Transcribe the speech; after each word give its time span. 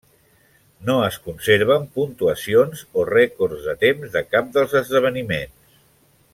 No 0.87 0.95
es 1.07 1.17
conserven 1.27 1.85
puntuacions 1.99 2.83
o 3.01 3.05
rècords 3.11 3.69
de 3.69 3.77
temps 3.87 4.17
de 4.19 4.27
cap 4.33 4.53
dels 4.57 4.77
esdeveniments. 4.85 5.81